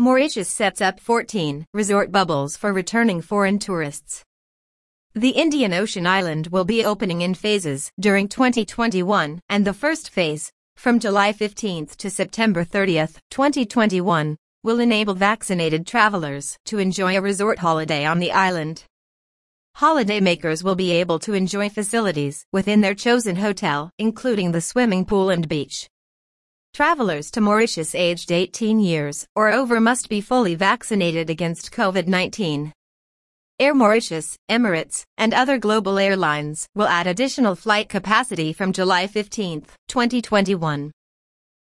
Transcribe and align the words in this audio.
Mauritius 0.00 0.48
sets 0.48 0.80
up 0.80 0.98
14 0.98 1.66
resort 1.74 2.10
bubbles 2.10 2.56
for 2.56 2.72
returning 2.72 3.20
foreign 3.20 3.58
tourists. 3.58 4.24
The 5.12 5.32
Indian 5.32 5.74
Ocean 5.74 6.06
island 6.06 6.46
will 6.46 6.64
be 6.64 6.82
opening 6.82 7.20
in 7.20 7.34
phases 7.34 7.92
during 8.00 8.26
2021, 8.26 9.42
and 9.50 9.66
the 9.66 9.74
first 9.74 10.08
phase, 10.08 10.50
from 10.74 11.00
July 11.00 11.34
15 11.34 11.88
to 11.98 12.08
September 12.08 12.64
30, 12.64 13.08
2021, 13.30 14.38
will 14.62 14.80
enable 14.80 15.12
vaccinated 15.12 15.86
travelers 15.86 16.56
to 16.64 16.78
enjoy 16.78 17.14
a 17.14 17.20
resort 17.20 17.58
holiday 17.58 18.06
on 18.06 18.20
the 18.20 18.32
island. 18.32 18.84
Holidaymakers 19.76 20.64
will 20.64 20.76
be 20.76 20.92
able 20.92 21.18
to 21.18 21.34
enjoy 21.34 21.68
facilities 21.68 22.46
within 22.54 22.80
their 22.80 22.94
chosen 22.94 23.36
hotel, 23.36 23.90
including 23.98 24.52
the 24.52 24.62
swimming 24.62 25.04
pool 25.04 25.28
and 25.28 25.46
beach. 25.46 25.89
Travelers 26.80 27.30
to 27.32 27.42
Mauritius 27.42 27.94
aged 27.94 28.32
18 28.32 28.80
years 28.80 29.26
or 29.36 29.52
over 29.52 29.80
must 29.80 30.08
be 30.08 30.22
fully 30.22 30.54
vaccinated 30.54 31.28
against 31.28 31.72
COVID-19. 31.72 32.72
Air 33.58 33.74
Mauritius, 33.74 34.38
Emirates, 34.50 35.02
and 35.18 35.34
other 35.34 35.58
global 35.58 35.98
airlines 35.98 36.66
will 36.74 36.88
add 36.88 37.06
additional 37.06 37.54
flight 37.54 37.90
capacity 37.90 38.54
from 38.54 38.72
July 38.72 39.06
15, 39.06 39.66
2021. 39.88 40.90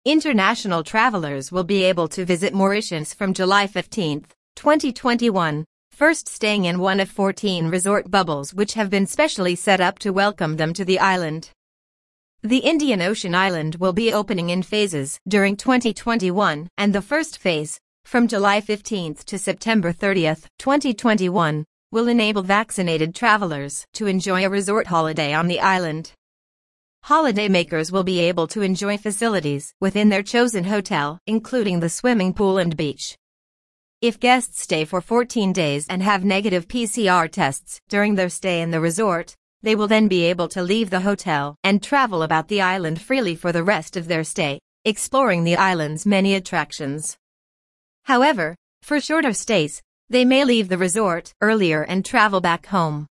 International 0.06 0.84
travelers 0.84 1.52
will 1.52 1.64
be 1.64 1.84
able 1.84 2.08
to 2.08 2.26
visit 2.26 2.56
Mauritius 2.56 3.14
from 3.14 3.32
July 3.32 3.68
15, 3.68 4.26
2021, 4.56 5.66
first 5.92 6.28
staying 6.28 6.66
in 6.66 6.80
one 6.80 7.00
of 7.00 7.12
14 7.12 7.70
resort 7.70 8.10
bubbles 8.10 8.56
which 8.56 8.74
have 8.74 8.90
been 8.90 9.06
specially 9.06 9.54
set 9.54 9.80
up 9.80 10.00
to 10.00 10.10
welcome 10.10 10.56
them 10.56 10.74
to 10.74 10.84
the 10.84 10.98
island. 10.98 11.52
The 12.46 12.58
Indian 12.58 13.02
Ocean 13.02 13.34
island 13.34 13.78
will 13.80 13.92
be 13.92 14.14
opening 14.14 14.52
in 14.52 14.62
phases 14.62 15.20
during 15.28 15.58
2021, 15.58 16.70
and 16.78 16.94
the 16.94 17.02
first 17.02 17.40
phase, 17.40 17.80
from 18.04 18.28
July 18.28 18.62
15 18.62 19.16
to 19.26 19.40
September 19.40 19.92
30, 19.92 20.36
2021, 20.60 21.66
will 21.92 22.08
enable 22.08 22.44
vaccinated 22.44 23.16
travelers 23.16 23.88
to 23.94 24.06
enjoy 24.06 24.46
a 24.46 24.50
resort 24.52 24.86
holiday 24.86 25.34
on 25.34 25.48
the 25.48 25.60
island. 25.60 26.12
Holidaymakers 27.06 27.92
will 27.92 28.04
be 28.04 28.20
able 28.20 28.46
to 28.50 28.62
enjoy 28.62 29.00
facilities 29.00 29.74
within 29.82 30.10
their 30.10 30.22
chosen 30.22 30.66
hotel, 30.66 31.18
including 31.26 31.80
the 31.80 31.90
swimming 31.90 32.32
pool 32.32 32.60
and 32.60 32.78
beach. 32.78 33.18
If 34.02 34.20
guests 34.20 34.62
stay 34.62 34.86
for 34.86 35.02
14 35.02 35.52
days 35.52 35.88
and 35.90 36.04
have 36.04 36.24
negative 36.24 36.68
PCR 36.68 37.28
tests 37.28 37.82
during 37.90 38.14
their 38.14 38.30
stay 38.30 38.62
in 38.62 38.70
the 38.70 38.80
resort, 38.80 39.36
they 39.66 39.76
will 39.76 39.88
then 39.88 40.08
be 40.08 40.26
able 40.26 40.48
to 40.48 40.62
leave 40.62 40.92
the 40.92 41.00
hotel 41.00 41.56
and 41.64 41.82
travel 41.82 42.22
about 42.22 42.48
the 42.50 42.62
island 42.62 43.02
freely 43.02 43.36
for 43.36 43.52
the 43.52 43.64
rest 43.64 43.98
of 43.98 44.08
their 44.08 44.24
stay, 44.24 44.60
exploring 44.86 45.44
the 45.44 45.56
island's 45.56 46.06
many 46.06 46.36
attractions. 46.36 47.18
However, 48.04 48.56
for 48.84 49.02
shorter 49.02 49.34
stays, 49.34 49.82
they 50.08 50.24
may 50.24 50.44
leave 50.44 50.70
the 50.70 50.78
resort 50.78 51.34
earlier 51.42 51.82
and 51.82 52.06
travel 52.06 52.42
back 52.42 52.68
home. 52.68 53.08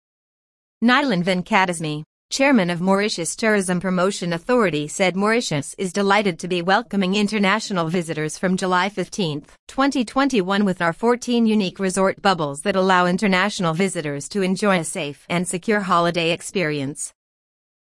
Nilen 0.83 1.23
Vencadasamy, 1.23 2.03
chairman 2.31 2.69
of 2.69 2.79
Mauritius 2.79 3.35
Tourism 3.35 3.81
Promotion 3.81 4.31
Authority 4.31 4.87
said 4.87 5.17
Mauritius 5.17 5.75
is 5.77 5.91
delighted 5.91 6.39
to 6.39 6.47
be 6.47 6.61
welcoming 6.61 7.13
international 7.13 7.89
visitors 7.89 8.37
from 8.37 8.55
July 8.55 8.87
15, 8.87 9.41
2021 9.67 10.63
with 10.63 10.81
our 10.81 10.93
14 10.93 11.45
unique 11.45 11.77
resort 11.77 12.21
bubbles 12.21 12.61
that 12.61 12.77
allow 12.77 13.05
international 13.05 13.73
visitors 13.73 14.29
to 14.29 14.43
enjoy 14.43 14.79
a 14.79 14.85
safe 14.85 15.25
and 15.29 15.45
secure 15.45 15.81
holiday 15.81 16.31
experience. 16.31 17.13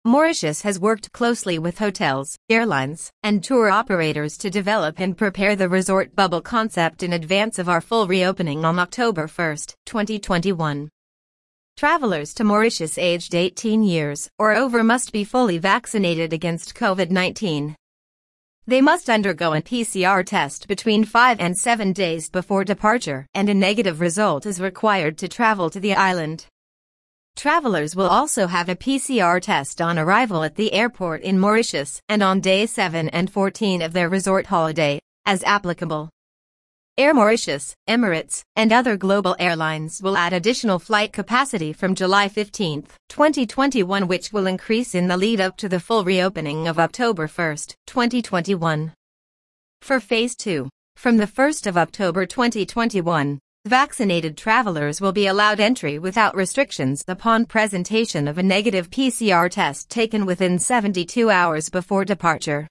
Mauritius 0.05 0.61
has 0.61 0.79
worked 0.79 1.11
closely 1.13 1.57
with 1.57 1.79
hotels, 1.79 2.38
airlines, 2.47 3.09
and 3.23 3.44
tour 3.44 3.72
operators 3.72 4.38
to 4.38 4.51
develop 4.51 4.99
and 4.99 5.17
prepare 5.17 5.55
the 5.55 5.67
resort 5.67 6.16
bubble 6.16 6.41
concept 6.41 7.01
in 7.01 7.11
advance 7.11 7.57
of 7.57 7.67
our 7.67 7.81
full 7.81 8.05
reopening 8.05 8.63
on 8.63 8.77
October 8.77 9.25
1, 9.25 9.57
2021. 9.88 10.89
Travelers 11.78 12.33
to 12.33 12.44
Mauritius 12.44 12.97
aged 12.97 13.36
18 13.36 13.83
years 13.83 14.31
or 14.39 14.56
over 14.56 14.83
must 14.83 15.12
be 15.12 15.24
fully 15.24 15.59
vaccinated 15.59 16.34
against 16.34 16.74
COVID-19. 16.74 17.75
They 18.66 18.81
must 18.81 19.12
undergo 19.12 19.53
a 19.53 19.62
PCR 19.62 20.25
test 20.25 20.68
between 20.68 21.06
5 21.06 21.40
and 21.40 21.56
7 21.56 21.94
days 21.94 22.31
before 22.31 22.63
departure, 22.63 23.28
and 23.35 23.47
a 23.47 23.53
negative 23.53 24.01
result 24.01 24.47
is 24.47 24.59
required 24.59 25.19
to 25.19 25.28
travel 25.28 25.69
to 25.69 25.79
the 25.79 25.94
island. 25.94 26.47
Travelers 27.35 27.96
will 27.96 28.09
also 28.09 28.47
have 28.47 28.69
a 28.69 28.75
PCR 28.75 29.40
test 29.40 29.80
on 29.80 30.00
arrival 30.00 30.44
at 30.44 30.56
the 30.56 30.74
airport 30.74 31.22
in 31.22 31.40
Mauritius 31.40 32.01
and 32.09 32.24
on 32.24 32.40
day 32.40 32.66
7 32.66 33.07
and 33.09 33.31
14 33.31 33.84
of 33.84 33.94
their 33.94 34.09
resort 34.09 34.47
holiday, 34.47 35.00
as 35.28 35.44
applicable. 35.44 36.09
Air 37.00 37.13
Mauritius, 37.13 37.75
Emirates, 37.88 38.41
and 38.56 38.74
other 38.74 38.97
global 38.97 39.35
airlines 39.38 40.02
will 40.02 40.18
add 40.18 40.34
additional 40.34 40.80
flight 40.80 41.13
capacity 41.13 41.72
from 41.72 41.94
July 41.94 42.28
15, 42.28 42.88
2021 43.08 44.08
which 44.08 44.34
will 44.34 44.47
increase 44.47 44.96
in 44.96 45.07
the 45.07 45.16
lead 45.16 45.40
up 45.40 45.57
to 45.57 45.69
the 45.69 45.80
full 45.80 46.03
reopening 46.03 46.68
of 46.68 46.80
October 46.80 47.28
1, 47.28 47.57
2021. 47.86 48.94
For 49.84 50.00
Phase 50.00 50.36
2, 50.38 50.69
from 50.96 51.18
the 51.18 51.28
1st 51.28 51.68
of 51.68 51.78
October 51.78 52.25
2021, 52.25 53.38
Vaccinated 53.66 54.36
travelers 54.36 55.00
will 55.00 55.12
be 55.12 55.28
allowed 55.28 55.59
entry 55.59 56.00
without 56.00 56.36
restrictions 56.36 57.03
upon 57.07 57.46
presentation 57.46 58.28
of 58.28 58.40
a 58.40 58.44
negative 58.44 58.90
PCR 58.90 59.52
test 59.52 59.91
taken 59.91 60.25
within 60.25 60.57
72 60.57 61.30
hours 61.30 61.69
before 61.69 62.06
departure. 62.06 62.68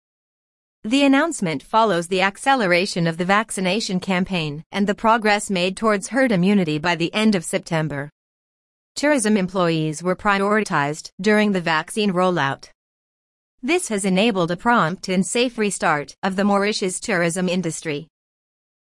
The 0.86 1.02
announcement 1.02 1.64
follows 1.64 2.06
the 2.06 2.20
acceleration 2.20 3.08
of 3.08 3.16
the 3.16 3.24
vaccination 3.24 3.98
campaign 3.98 4.62
and 4.70 4.86
the 4.86 4.94
progress 4.94 5.50
made 5.50 5.76
towards 5.76 6.06
herd 6.06 6.30
immunity 6.30 6.78
by 6.78 6.94
the 6.94 7.12
end 7.12 7.34
of 7.34 7.44
September. 7.44 8.08
Tourism 8.94 9.36
employees 9.36 10.00
were 10.00 10.14
prioritized 10.14 11.10
during 11.20 11.50
the 11.50 11.60
vaccine 11.60 12.12
rollout. 12.12 12.70
This 13.60 13.88
has 13.88 14.04
enabled 14.04 14.52
a 14.52 14.56
prompt 14.56 15.08
and 15.08 15.26
safe 15.26 15.58
restart 15.58 16.14
of 16.22 16.36
the 16.36 16.44
Mauritius 16.44 17.00
tourism 17.00 17.48
industry. 17.48 18.06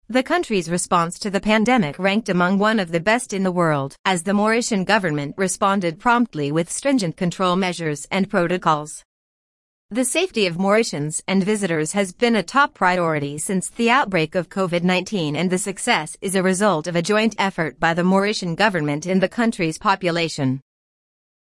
The 0.09 0.25
country's 0.25 0.69
response 0.69 1.17
to 1.21 1.31
the 1.31 1.39
pandemic 1.39 1.97
ranked 2.01 2.29
among 2.29 2.59
one 2.59 2.81
of 2.81 2.91
the 2.91 2.99
best 2.99 3.33
in 3.33 3.45
the 3.45 3.53
world, 3.53 3.95
as 4.05 4.25
the 4.25 4.33
Mauritian 4.33 4.85
government 4.85 5.37
responded 5.39 6.01
promptly 6.01 6.51
with 6.51 6.73
stringent 6.73 7.17
control 7.17 7.55
measures 7.55 8.05
and 8.11 8.29
protocols. 8.29 9.05
The 9.91 10.05
safety 10.07 10.47
of 10.47 10.57
Mauritians 10.57 11.23
and 11.29 11.45
visitors 11.45 11.93
has 11.93 12.13
been 12.13 12.37
a 12.37 12.43
top 12.43 12.73
priority 12.73 13.37
since 13.37 13.69
the 13.69 13.91
outbreak 13.91 14.35
of 14.35 14.49
COVID-19 14.49 15.37
and 15.37 15.51
the 15.51 15.59
success 15.59 16.17
is 16.23 16.35
a 16.35 16.43
result 16.43 16.87
of 16.87 16.97
a 16.97 17.03
joint 17.03 17.35
effort 17.39 17.79
by 17.79 17.93
the 17.93 18.03
Mauritian 18.03 18.57
government 18.57 19.05
and 19.05 19.23
the 19.23 19.29
country's 19.29 19.77
population. 19.77 20.63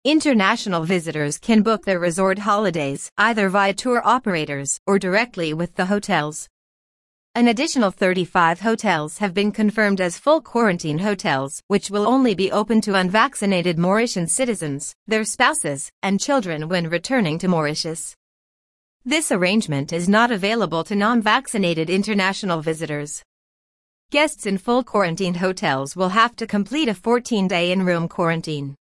International 0.04 0.84
visitors 0.84 1.36
can 1.36 1.60
book 1.62 1.84
their 1.84 1.98
resort 1.98 2.38
holidays 2.38 3.10
either 3.18 3.50
via 3.50 3.74
tour 3.74 4.00
operators 4.06 4.80
or 4.86 4.98
directly 4.98 5.52
with 5.52 5.74
the 5.76 5.86
hotels. 5.86 6.48
An 7.34 7.46
additional 7.46 7.90
35 7.90 8.60
hotels 8.60 9.18
have 9.18 9.34
been 9.34 9.52
confirmed 9.52 10.00
as 10.00 10.18
full 10.18 10.40
quarantine 10.40 10.98
hotels, 11.00 11.62
which 11.68 11.90
will 11.90 12.08
only 12.08 12.34
be 12.34 12.50
open 12.50 12.80
to 12.80 12.94
unvaccinated 12.94 13.76
Mauritian 13.76 14.28
citizens, 14.28 14.94
their 15.06 15.24
spouses, 15.24 15.90
and 16.02 16.18
children 16.18 16.70
when 16.70 16.88
returning 16.88 17.38
to 17.38 17.46
Mauritius. 17.46 18.16
This 19.06 19.32
arrangement 19.32 19.94
is 19.94 20.10
not 20.10 20.30
available 20.30 20.84
to 20.84 20.94
non-vaccinated 20.94 21.88
international 21.88 22.60
visitors. 22.60 23.22
Guests 24.10 24.44
in 24.44 24.58
full 24.58 24.84
quarantine 24.84 25.32
hotels 25.32 25.96
will 25.96 26.10
have 26.10 26.36
to 26.36 26.46
complete 26.46 26.86
a 26.86 26.92
14-day 26.92 27.72
in-room 27.72 28.08
quarantine. 28.08 28.74